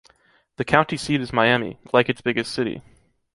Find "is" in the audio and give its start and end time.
1.21-1.31